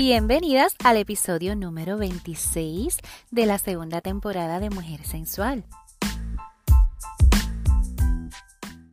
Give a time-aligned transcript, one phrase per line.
[0.00, 2.98] Bienvenidas al episodio número 26
[3.32, 5.64] de la segunda temporada de Mujer Sensual.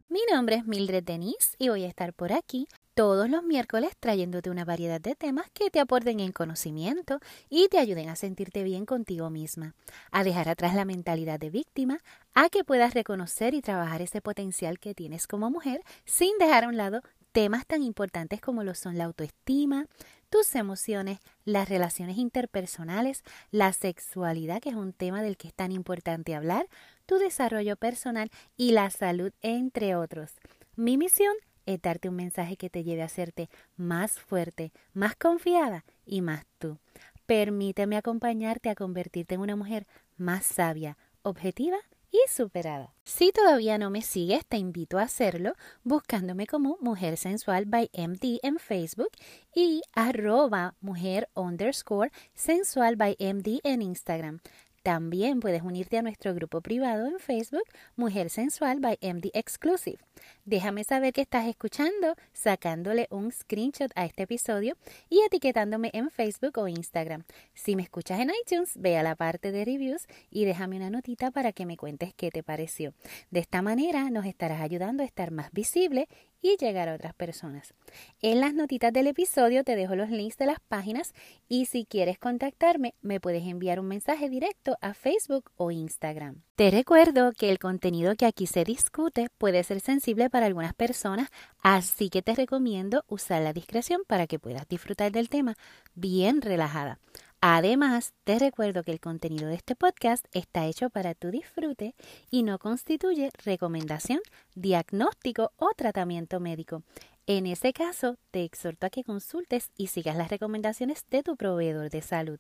[0.10, 4.50] Mi nombre es Mildred Denise y voy a estar por aquí todos los miércoles trayéndote
[4.50, 7.20] una variedad de temas que te aporten en conocimiento
[7.50, 9.76] y te ayuden a sentirte bien contigo misma,
[10.12, 12.00] a dejar atrás la mentalidad de víctima,
[12.34, 16.70] a que puedas reconocer y trabajar ese potencial que tienes como mujer sin dejar a
[16.70, 17.02] un lado
[17.36, 19.88] temas tan importantes como lo son la autoestima,
[20.30, 25.74] tus emociones, las relaciones interpersonales, la sexualidad, que es un tema del que es tan
[25.74, 26.70] importante hablar,
[27.06, 30.32] tu desarrollo personal y la salud, entre otros.
[30.78, 31.36] Mi misión
[31.66, 36.46] es darte un mensaje que te lleve a hacerte más fuerte, más confiada y más
[36.58, 36.78] tú.
[37.26, 41.80] Permíteme acompañarte a convertirte en una mujer más sabia, objetiva
[42.16, 42.94] y superada.
[43.04, 48.40] Si todavía no me sigues, te invito a hacerlo buscándome como Mujer Sensual by MD
[48.42, 49.12] en Facebook
[49.54, 54.40] y arroba mujer underscore sensual by MD en Instagram.
[54.86, 57.64] También puedes unirte a nuestro grupo privado en Facebook,
[57.96, 59.98] Mujer Sensual by MD Exclusive.
[60.46, 64.78] Déjame saber que estás escuchando, sacándole un screenshot a este episodio
[65.10, 67.24] y etiquetándome en Facebook o Instagram.
[67.56, 71.32] Si me escuchas en iTunes, ve a la parte de reviews y déjame una notita
[71.32, 72.94] para que me cuentes qué te pareció.
[73.32, 76.08] De esta manera nos estarás ayudando a estar más visible
[76.42, 77.74] y llegar a otras personas.
[78.22, 81.14] En las notitas del episodio te dejo los links de las páginas
[81.48, 86.42] y si quieres contactarme me puedes enviar un mensaje directo a Facebook o Instagram.
[86.56, 91.30] Te recuerdo que el contenido que aquí se discute puede ser sensible para algunas personas,
[91.62, 95.56] así que te recomiendo usar la discreción para que puedas disfrutar del tema
[95.96, 97.00] bien relajada.
[97.48, 101.94] Además, te recuerdo que el contenido de este podcast está hecho para tu disfrute
[102.32, 104.20] y no constituye recomendación,
[104.56, 106.82] diagnóstico o tratamiento médico.
[107.28, 111.92] En ese caso, te exhorto a que consultes y sigas las recomendaciones de tu proveedor
[111.92, 112.40] de salud.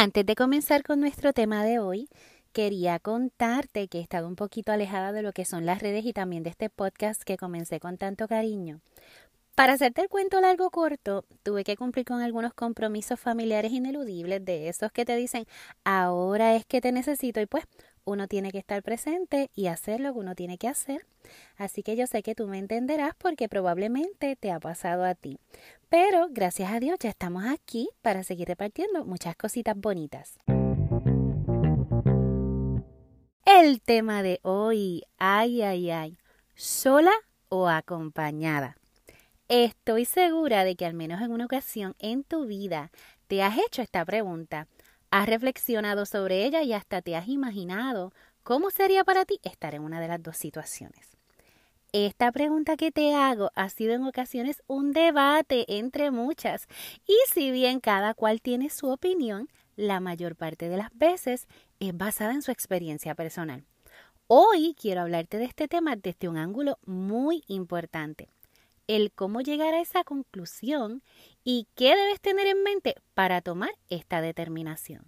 [0.00, 2.08] Antes de comenzar con nuestro tema de hoy,
[2.52, 6.12] quería contarte que he estado un poquito alejada de lo que son las redes y
[6.12, 8.80] también de este podcast que comencé con tanto cariño.
[9.58, 14.68] Para hacerte el cuento largo corto, tuve que cumplir con algunos compromisos familiares ineludibles de
[14.68, 15.46] esos que te dicen,
[15.82, 17.64] ahora es que te necesito y pues
[18.04, 21.06] uno tiene que estar presente y hacer lo que uno tiene que hacer.
[21.56, 25.40] Así que yo sé que tú me entenderás porque probablemente te ha pasado a ti.
[25.88, 30.38] Pero gracias a Dios ya estamos aquí para seguir repartiendo muchas cositas bonitas.
[33.60, 36.16] El tema de hoy, ay, ay, ay,
[36.54, 37.10] sola
[37.48, 38.76] o acompañada.
[39.48, 42.92] Estoy segura de que al menos en una ocasión en tu vida
[43.26, 44.68] te has hecho esta pregunta,
[45.10, 48.12] has reflexionado sobre ella y hasta te has imaginado
[48.44, 51.08] cómo sería para ti estar en una de las dos situaciones.
[51.92, 56.68] Esta pregunta que te hago ha sido en ocasiones un debate entre muchas
[57.08, 61.48] y si bien cada cual tiene su opinión, la mayor parte de las veces
[61.80, 63.64] es basada en su experiencia personal.
[64.26, 68.28] Hoy quiero hablarte de este tema desde un ángulo muy importante,
[68.86, 71.02] el cómo llegar a esa conclusión
[71.44, 75.04] y qué debes tener en mente para tomar esta determinación.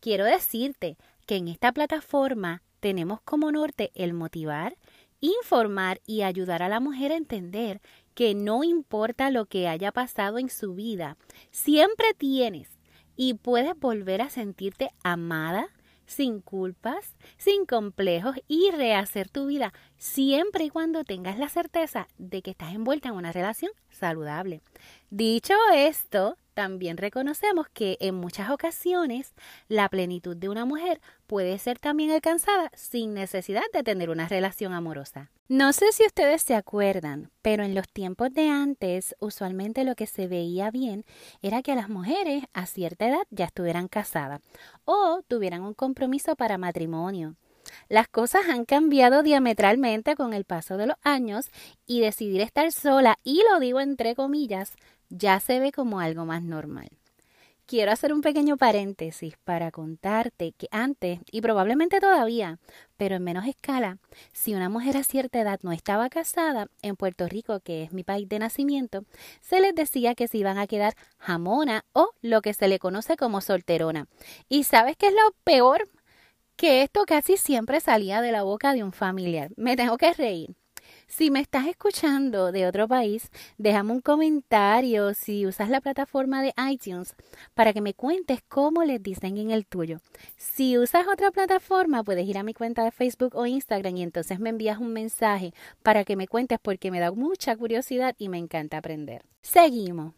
[0.00, 0.96] Quiero decirte
[1.26, 4.76] que en esta plataforma tenemos como norte el motivar,
[5.20, 7.80] informar y ayudar a la mujer a entender
[8.14, 11.16] que no importa lo que haya pasado en su vida,
[11.50, 12.68] siempre tienes
[13.16, 15.68] y puedes volver a sentirte amada,
[16.06, 22.42] sin culpas, sin complejos y rehacer tu vida siempre y cuando tengas la certeza de
[22.42, 24.62] que estás envuelta en una relación saludable.
[25.10, 29.34] Dicho esto, también reconocemos que en muchas ocasiones
[29.68, 34.72] la plenitud de una mujer puede ser también alcanzada sin necesidad de tener una relación
[34.72, 35.30] amorosa.
[35.48, 40.06] No sé si ustedes se acuerdan, pero en los tiempos de antes usualmente lo que
[40.06, 41.04] se veía bien
[41.42, 44.40] era que las mujeres a cierta edad ya estuvieran casadas
[44.86, 47.36] o tuvieran un compromiso para matrimonio.
[47.88, 51.50] Las cosas han cambiado diametralmente con el paso de los años
[51.86, 54.74] y decidir estar sola, y lo digo entre comillas,
[55.10, 56.88] ya se ve como algo más normal.
[57.66, 62.60] Quiero hacer un pequeño paréntesis para contarte que antes, y probablemente todavía,
[62.96, 63.98] pero en menos escala,
[64.32, 68.04] si una mujer a cierta edad no estaba casada, en Puerto Rico, que es mi
[68.04, 69.04] país de nacimiento,
[69.40, 73.16] se les decía que se iban a quedar jamona o lo que se le conoce
[73.16, 74.06] como solterona.
[74.48, 75.88] ¿Y sabes qué es lo peor?
[76.54, 79.50] Que esto casi siempre salía de la boca de un familiar.
[79.56, 80.54] Me tengo que reír.
[81.08, 86.52] Si me estás escuchando de otro país, déjame un comentario si usas la plataforma de
[86.68, 87.14] iTunes
[87.54, 90.00] para que me cuentes cómo les dicen en el tuyo.
[90.36, 94.40] Si usas otra plataforma, puedes ir a mi cuenta de Facebook o Instagram y entonces
[94.40, 98.38] me envías un mensaje para que me cuentes porque me da mucha curiosidad y me
[98.38, 99.22] encanta aprender.
[99.42, 100.12] Seguimos.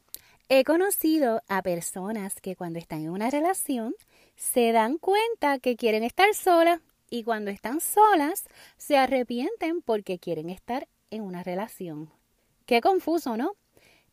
[0.48, 3.94] He conocido a personas que cuando están en una relación
[4.36, 8.44] se dan cuenta que quieren estar solas y cuando están solas
[8.76, 12.10] se arrepienten porque quieren estar en una relación.
[12.66, 13.56] Qué confuso, ¿no?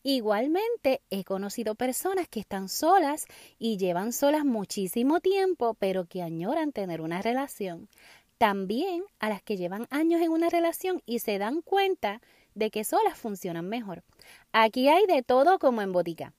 [0.03, 3.25] Igualmente he conocido personas que están solas
[3.57, 7.89] y llevan solas muchísimo tiempo, pero que añoran tener una relación.
[8.37, 12.21] También a las que llevan años en una relación y se dan cuenta
[12.53, 14.03] de que solas funcionan mejor.
[14.51, 16.33] Aquí hay de todo como en botica.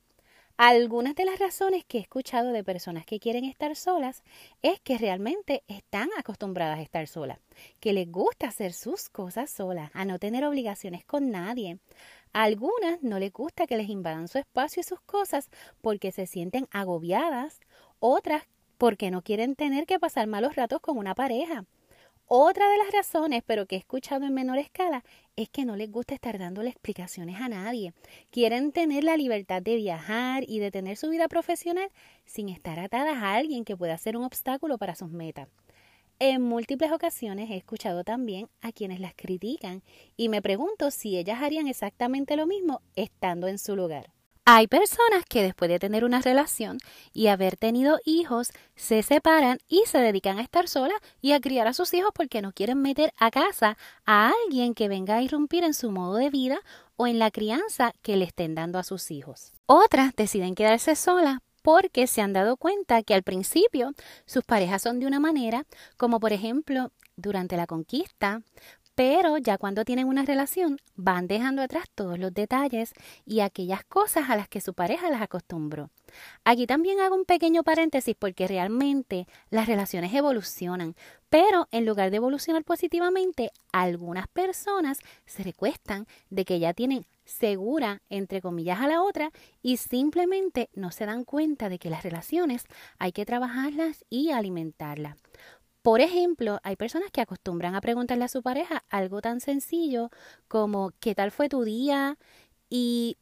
[0.59, 4.23] Algunas de las razones que he escuchado de personas que quieren estar solas
[4.63, 7.39] es que realmente están acostumbradas a estar solas,
[7.79, 11.79] que les gusta hacer sus cosas solas, a no tener obligaciones con nadie.
[12.33, 15.51] A algunas no les gusta que les invadan su espacio y sus cosas
[15.83, 17.61] porque se sienten agobiadas,
[17.99, 18.45] otras
[18.79, 21.67] porque no quieren tener que pasar malos ratos con una pareja.
[22.29, 25.05] Otra de las razones, pero que he escuchado en menor escala,
[25.37, 27.93] es que no les gusta estar dándole explicaciones a nadie.
[28.31, 31.89] Quieren tener la libertad de viajar y de tener su vida profesional
[32.25, 35.47] sin estar atadas a alguien que pueda ser un obstáculo para sus metas.
[36.19, 39.85] En múltiples ocasiones he escuchado también a quienes las critican
[40.17, 44.16] y me pregunto si ellas harían exactamente lo mismo estando en su lugar.
[44.49, 46.79] Hay personas que después de tener una relación
[47.13, 51.67] y haber tenido hijos se separan y se dedican a estar solas y a criar
[51.67, 55.65] a sus hijos porque no quieren meter a casa a alguien que venga a irrumpir
[55.65, 56.61] en su modo de vida
[56.95, 59.53] o en la crianza que le estén dando a sus hijos.
[59.67, 63.95] Otras deciden quedarse solas porque se han dado cuenta que al principio
[64.27, 65.67] sus parejas son de una manera,
[65.97, 68.43] como por ejemplo durante la conquista,
[68.97, 72.95] pero ya cuando tienen una relación van dejando atrás todos los detalles
[73.27, 75.91] y aquellas cosas a las que su pareja las acostumbró.
[76.45, 80.97] Aquí también hago un pequeño paréntesis porque realmente las relaciones evolucionan,
[81.29, 88.01] pero en lugar de evolucionar positivamente, algunas personas se recuestan de que ya tienen segura,
[88.09, 92.65] entre comillas, a la otra y simplemente no se dan cuenta de que las relaciones
[92.99, 95.17] hay que trabajarlas y alimentarlas.
[95.87, 100.11] Por ejemplo, hay personas que acostumbran a preguntarle a su pareja algo tan sencillo
[100.49, 102.19] como ¿qué tal fue tu día?
[102.69, 103.17] y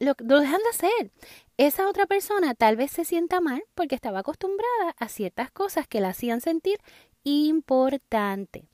[0.00, 1.12] lo, dejan de hacer.
[1.58, 6.00] Esa otra persona tal vez se sienta mal porque estaba acostumbrada a ciertas cosas que
[6.00, 6.80] la hacían sentir
[7.22, 8.64] importante.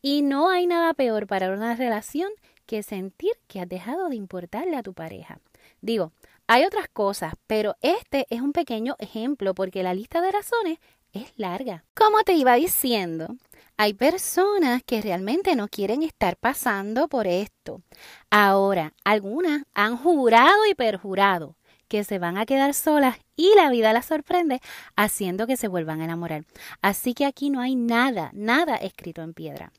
[0.00, 2.30] Y no hay nada peor para una relación
[2.64, 5.40] que sentir que has dejado de importarle a tu pareja.
[5.82, 6.12] Digo,
[6.46, 10.78] hay otras cosas, pero este es un pequeño ejemplo porque la lista de razones
[11.12, 11.84] es larga.
[11.94, 13.36] Como te iba diciendo,
[13.76, 17.82] hay personas que realmente no quieren estar pasando por esto.
[18.30, 21.56] Ahora, algunas han jurado y perjurado
[21.88, 24.60] que se van a quedar solas y la vida las sorprende
[24.96, 26.44] haciendo que se vuelvan a enamorar.
[26.82, 29.72] Así que aquí no hay nada, nada escrito en piedra.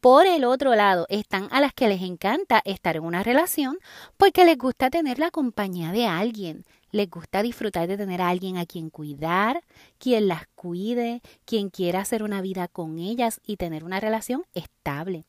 [0.00, 3.78] Por el otro lado, están a las que les encanta estar en una relación
[4.16, 8.56] porque les gusta tener la compañía de alguien, les gusta disfrutar de tener a alguien
[8.58, 9.62] a quien cuidar,
[9.98, 15.24] quien las cuide, quien quiera hacer una vida con ellas y tener una relación estable.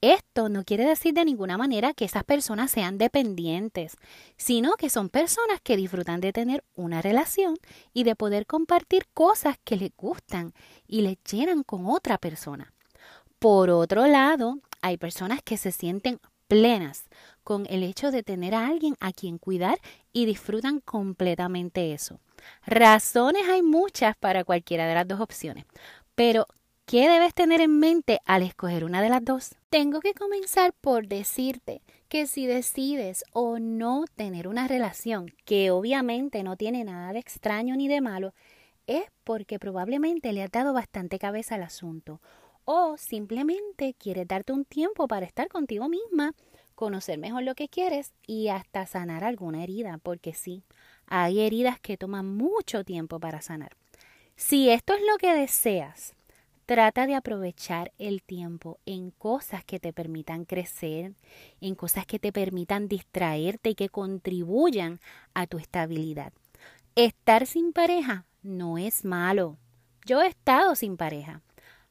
[0.00, 3.96] Esto no quiere decir de ninguna manera que esas personas sean dependientes,
[4.36, 7.56] sino que son personas que disfrutan de tener una relación
[7.92, 10.52] y de poder compartir cosas que les gustan
[10.86, 12.72] y les llenan con otra persona.
[13.40, 17.04] Por otro lado, hay personas que se sienten plenas
[17.48, 19.78] con el hecho de tener a alguien a quien cuidar
[20.12, 22.20] y disfrutan completamente eso.
[22.66, 25.64] Razones hay muchas para cualquiera de las dos opciones,
[26.14, 26.46] pero
[26.84, 29.54] ¿qué debes tener en mente al escoger una de las dos?
[29.70, 36.42] Tengo que comenzar por decirte que si decides o no tener una relación, que obviamente
[36.42, 38.34] no tiene nada de extraño ni de malo,
[38.86, 42.20] es porque probablemente le has dado bastante cabeza al asunto
[42.70, 46.34] o simplemente quieres darte un tiempo para estar contigo misma,
[46.78, 50.62] conocer mejor lo que quieres y hasta sanar alguna herida, porque sí,
[51.08, 53.72] hay heridas que toman mucho tiempo para sanar.
[54.36, 56.14] Si esto es lo que deseas,
[56.66, 61.14] trata de aprovechar el tiempo en cosas que te permitan crecer,
[61.60, 65.00] en cosas que te permitan distraerte y que contribuyan
[65.34, 66.32] a tu estabilidad.
[66.94, 69.58] Estar sin pareja no es malo.
[70.06, 71.42] Yo he estado sin pareja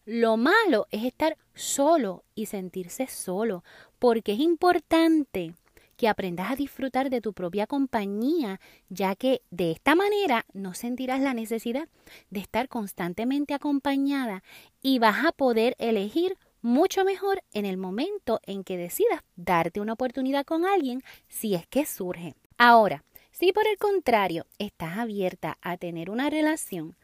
[0.08, 3.66] lo malo es estar solo y sentirse solo,
[4.00, 5.54] porque es importante
[5.98, 11.20] que aprendas a disfrutar de tu propia compañía, ya que de esta manera no sentirás
[11.20, 11.90] la necesidad
[12.30, 14.44] de estar constantemente acompañada
[14.82, 19.94] y vas a poder elegir mucho mejor en el momento en que decidas darte una
[19.94, 22.34] oportunidad con alguien si es que surge.
[22.58, 26.96] Ahora, si por el contrario estás abierta a tener una relación,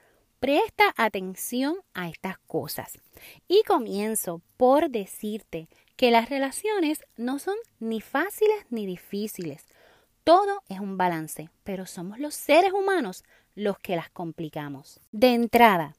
[0.43, 2.99] presta atención a estas cosas.
[3.47, 9.65] Y comienzo por decirte que las relaciones no son ni fáciles ni difíciles.
[10.25, 13.23] Todo es un balance, pero somos los seres humanos
[13.55, 14.99] los que las complicamos.
[15.13, 15.95] De entrada,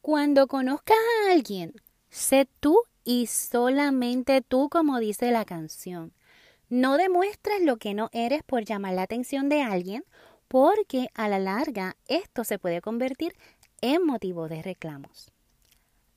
[0.00, 1.74] cuando conozcas a alguien,
[2.08, 6.12] sé tú y solamente tú como dice la canción.
[6.68, 10.04] No demuestres lo que no eres por llamar la atención de alguien,
[10.48, 13.34] porque a la larga esto se puede convertir
[13.80, 15.32] en motivo de reclamos.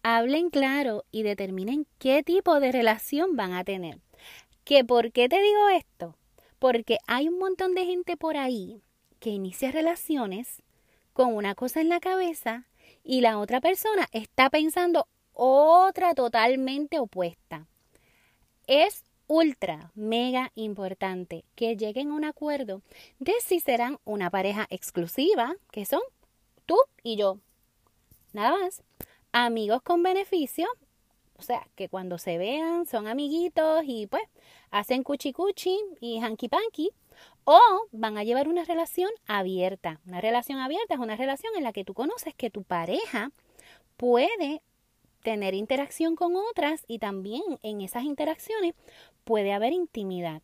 [0.03, 3.99] Hablen claro y determinen qué tipo de relación van a tener.
[4.63, 6.15] ¿Que por qué te digo esto?
[6.57, 8.81] Porque hay un montón de gente por ahí
[9.19, 10.61] que inicia relaciones
[11.13, 12.65] con una cosa en la cabeza
[13.03, 17.67] y la otra persona está pensando otra totalmente opuesta.
[18.67, 22.81] Es ultra, mega importante que lleguen a un acuerdo
[23.19, 26.01] de si serán una pareja exclusiva, que son
[26.65, 27.39] tú y yo.
[28.33, 28.83] Nada más.
[29.31, 30.67] Amigos con beneficio,
[31.37, 34.23] o sea, que cuando se vean son amiguitos y pues
[34.71, 36.91] hacen cuchi cuchi y hanky panky.
[37.43, 37.59] O
[37.91, 39.99] van a llevar una relación abierta.
[40.05, 43.31] Una relación abierta es una relación en la que tú conoces que tu pareja
[43.97, 44.61] puede
[45.23, 48.73] tener interacción con otras y también en esas interacciones
[49.23, 50.41] puede haber intimidad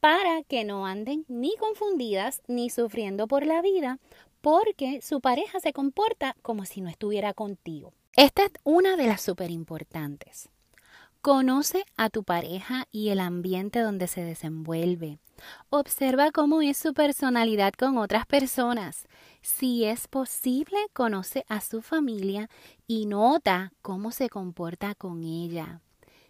[0.00, 3.98] para que no anden ni confundidas ni sufriendo por la vida
[4.40, 7.92] porque su pareja se comporta como si no estuviera contigo.
[8.16, 10.48] Esta es una de las súper importantes.
[11.20, 15.18] Conoce a tu pareja y el ambiente donde se desenvuelve.
[15.70, 19.06] Observa cómo es su personalidad con otras personas.
[19.42, 22.48] Si es posible, conoce a su familia
[22.86, 25.80] y nota cómo se comporta con ella.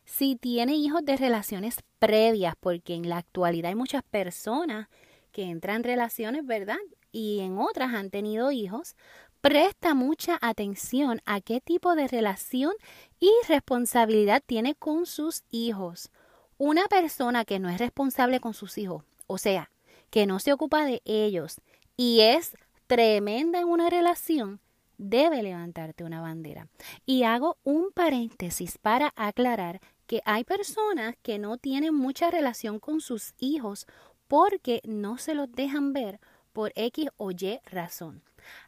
[0.05, 4.88] Si tiene hijos de relaciones previas, porque en la actualidad hay muchas personas
[5.33, 6.79] que entran en relaciones, ¿verdad?
[7.12, 8.95] Y en otras han tenido hijos,
[9.41, 12.73] presta mucha atención a qué tipo de relación
[13.21, 16.11] y responsabilidad tiene con sus hijos.
[16.59, 19.71] Una persona que no es responsable con sus hijos, o sea,
[20.11, 21.61] que no se ocupa de ellos
[21.97, 24.61] y es tremenda en una relación,
[24.97, 26.69] debe levantarte una bandera.
[27.07, 33.00] Y hago un paréntesis para aclarar que hay personas que no tienen mucha relación con
[33.00, 33.87] sus hijos
[34.27, 36.21] porque no se los dejan ver
[36.59, 38.21] por X o Y razón.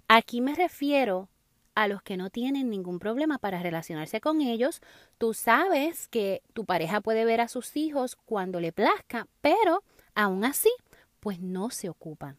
[0.06, 1.28] Aquí me refiero
[1.74, 4.80] a los que no tienen ningún problema para relacionarse con ellos.
[5.18, 9.82] Tú sabes que tu pareja puede ver a sus hijos cuando le plazca, pero
[10.14, 10.70] aún así,
[11.18, 12.36] pues no se ocupan.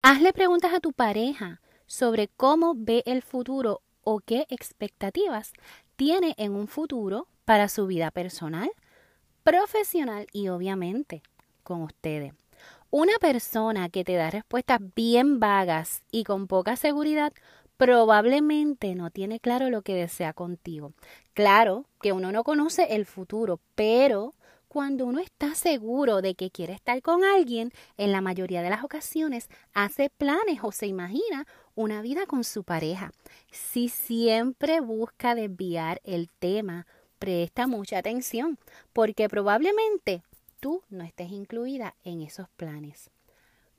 [0.00, 5.54] Hazle preguntas a tu pareja sobre cómo ve el futuro o qué expectativas
[5.96, 8.70] tiene en un futuro para su vida personal,
[9.42, 11.24] profesional y obviamente
[11.64, 12.32] con ustedes.
[12.96, 17.32] Una persona que te da respuestas bien vagas y con poca seguridad
[17.76, 20.92] probablemente no tiene claro lo que desea contigo.
[21.32, 24.34] Claro que uno no conoce el futuro, pero
[24.68, 28.84] cuando uno está seguro de que quiere estar con alguien, en la mayoría de las
[28.84, 33.10] ocasiones hace planes o se imagina una vida con su pareja.
[33.50, 36.86] Si siempre busca desviar el tema,
[37.18, 38.56] presta mucha atención,
[38.92, 40.22] porque probablemente
[40.64, 43.10] tú no estés incluida en esos planes.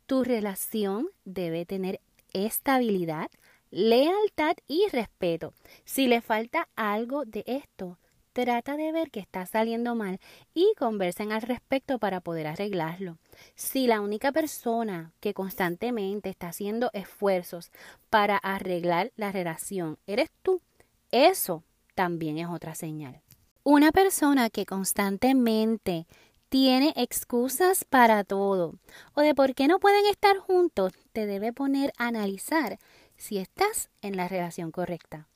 [0.06, 2.00] Tu relación debe tener
[2.32, 3.32] estabilidad,
[3.72, 5.56] lealtad y respeto.
[5.84, 7.98] Si le falta algo de esto,
[8.34, 10.20] trata de ver que está saliendo mal
[10.54, 13.18] y conversen al respecto para poder arreglarlo.
[13.56, 17.72] Si la única persona que constantemente está haciendo esfuerzos
[18.12, 20.62] para arreglar la relación eres tú,
[21.10, 21.64] eso
[21.96, 23.24] también es otra señal.
[23.64, 26.06] Una persona que constantemente
[26.50, 28.76] tiene excusas para todo
[29.14, 32.80] o de por qué no pueden estar juntos, te debe poner a analizar
[33.18, 35.28] si estás en la relación correcta.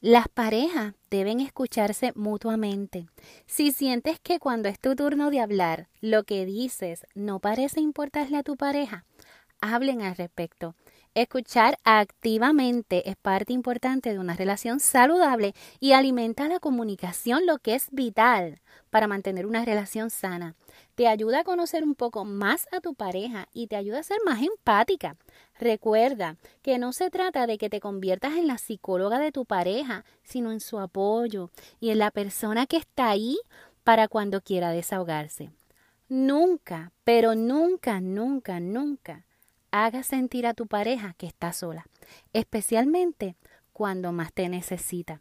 [0.00, 3.06] Las parejas deben escucharse mutuamente.
[3.46, 8.38] Si sientes que cuando es tu turno de hablar, lo que dices no parece importarle
[8.38, 9.04] a tu pareja,
[9.60, 10.74] hablen al respecto.
[11.16, 17.74] Escuchar activamente es parte importante de una relación saludable y alimenta la comunicación, lo que
[17.74, 20.54] es vital para mantener una relación sana.
[20.94, 24.18] Te ayuda a conocer un poco más a tu pareja y te ayuda a ser
[24.24, 25.16] más empática.
[25.58, 30.04] Recuerda que no se trata de que te conviertas en la psicóloga de tu pareja,
[30.22, 31.50] sino en su apoyo
[31.80, 33.36] y en la persona que está ahí
[33.82, 35.50] para cuando quiera desahogarse.
[36.08, 39.24] Nunca, pero nunca, nunca, nunca
[39.70, 41.86] haga sentir a tu pareja que está sola,
[42.32, 43.36] especialmente
[43.72, 45.20] cuando más te necesita.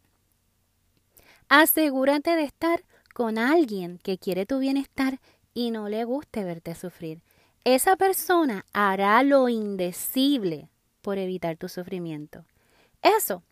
[1.48, 5.20] Asegúrate de estar con alguien que quiere tu bienestar
[5.54, 7.22] y no le guste verte sufrir.
[7.64, 10.70] Esa persona hará lo indecible
[11.02, 12.46] por evitar tu sufrimiento.
[13.02, 13.44] Eso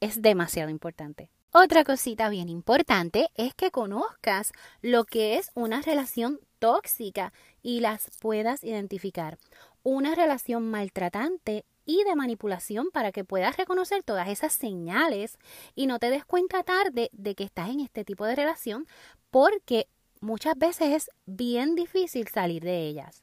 [0.00, 1.30] es demasiado importante.
[1.52, 7.32] Otra cosita bien importante es que conozcas lo que es una relación tóxica
[7.62, 9.38] y las puedas identificar.
[9.88, 15.38] Una relación maltratante y de manipulación para que puedas reconocer todas esas señales
[15.76, 18.88] y no te des cuenta tarde de que estás en este tipo de relación
[19.30, 19.86] porque
[20.20, 23.22] muchas veces es bien difícil salir de ellas.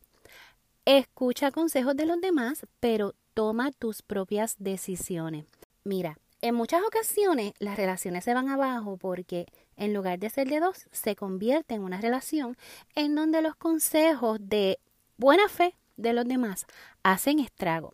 [0.85, 5.43] Escucha consejos de los demás, pero toma tus propias decisiones.
[5.83, 10.61] Mira, en muchas ocasiones las relaciones se van abajo porque en lugar de ser de
[10.61, 12.55] dos, se convierte en una relación
[12.95, 14.79] en donde los consejos de
[15.17, 16.65] buena fe de los demás
[17.03, 17.93] hacen estrago.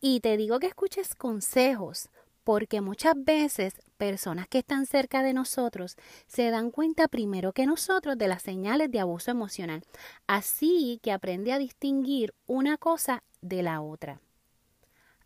[0.00, 2.08] Y te digo que escuches consejos
[2.44, 5.96] porque muchas veces personas que están cerca de nosotros
[6.26, 9.82] se dan cuenta primero que nosotros de las señales de abuso emocional.
[10.26, 14.20] Así que aprende a distinguir una cosa de la otra.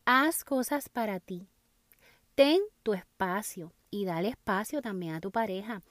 [0.04, 1.49] Haz cosas para ti
[2.37, 5.82] ten tu espacio y dale espacio también a tu pareja.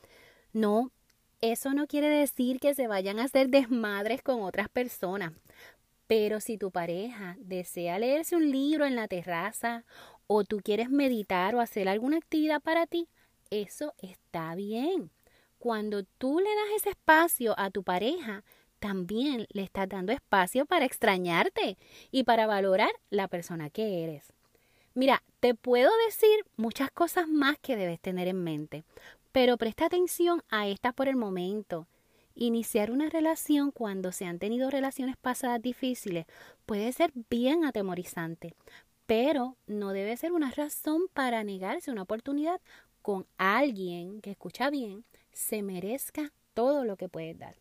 [0.54, 0.92] No,
[1.42, 5.34] eso no quiere decir que se vayan a hacer desmadres con otras personas.
[6.08, 9.84] Pero si tu pareja desea leerse un libro en la terraza
[10.28, 13.08] o tú quieres meditar o hacer alguna actividad para ti,
[13.50, 15.12] eso está bien.
[15.58, 18.44] Cuando tú le das ese espacio a tu pareja,
[18.80, 21.78] también le estás dando espacio para extrañarte
[22.12, 24.32] y para valorar la persona que eres.
[24.94, 28.84] Mira, te puedo decir muchas cosas más que debes tener en mente,
[29.32, 31.88] pero presta atención a estas por el momento.
[32.36, 36.26] Iniciar una relación cuando se han tenido relaciones pasadas difíciles
[36.66, 38.54] puede ser bien atemorizante,
[39.06, 42.60] pero no debe ser una razón para negarse una oportunidad
[43.02, 47.56] con alguien que escucha bien, se merezca todo lo que puedes dar.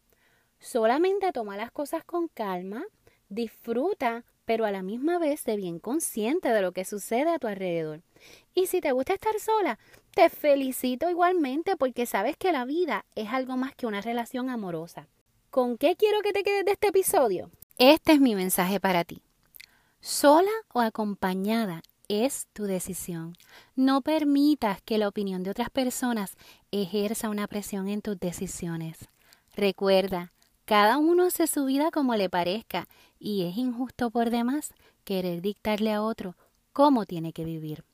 [0.59, 2.85] Solamente toma las cosas con calma,
[3.29, 7.47] disfruta pero a la misma vez sé bien consciente de lo que sucede a tu
[7.47, 8.03] alrededor.
[8.55, 9.79] Y si te gusta estar sola,
[10.15, 15.09] te felicito igualmente porque sabes que la vida es algo más que una relación amorosa.
[15.51, 17.51] ¿Con qué quiero que te quedes de este episodio?
[17.79, 19.23] Este es mi mensaje para ti.
[20.01, 23.37] Sola o acompañada es tu decisión.
[23.75, 26.37] No permitas que la opinión de otras personas
[26.71, 29.09] ejerza una presión en tus decisiones.
[29.57, 30.33] Recuerda,
[30.65, 32.87] cada uno hace su vida como le parezca
[33.19, 36.37] y es injusto por demás querer dictarle a otro
[36.73, 37.85] cómo tiene que vivir.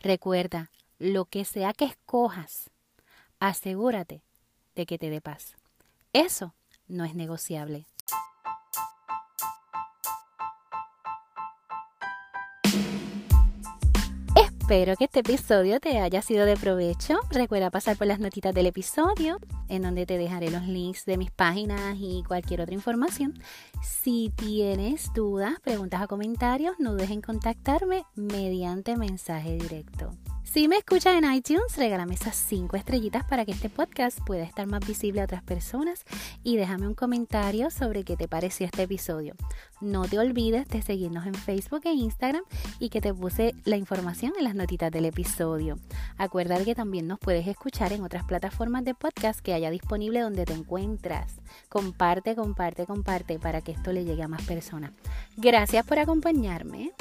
[0.00, 2.70] Recuerda, lo que sea que escojas,
[3.40, 4.22] asegúrate
[4.74, 5.54] de que te dé paz.
[6.12, 6.54] Eso
[6.88, 7.86] no es negociable.
[14.64, 17.18] Espero que este episodio te haya sido de provecho.
[17.30, 19.36] Recuerda pasar por las notitas del episodio,
[19.68, 23.34] en donde te dejaré los links de mis páginas y cualquier otra información.
[23.82, 30.12] Si tienes dudas, preguntas o comentarios, no dejes en contactarme mediante mensaje directo.
[30.44, 34.66] Si me escuchas en iTunes, regálame esas 5 estrellitas para que este podcast pueda estar
[34.66, 36.04] más visible a otras personas
[36.44, 39.34] y déjame un comentario sobre qué te pareció este episodio.
[39.80, 42.44] No te olvides de seguirnos en Facebook e Instagram
[42.78, 45.78] y que te puse la información en las notitas del episodio.
[46.18, 50.44] Acuérdate que también nos puedes escuchar en otras plataformas de podcast que haya disponible donde
[50.44, 51.40] te encuentras.
[51.68, 54.92] Comparte, comparte, comparte para que esto le llegue a más personas.
[55.36, 56.92] Gracias por acompañarme.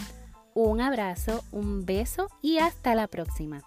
[0.56, 3.62] Un abrazo, un beso y hasta la próxima.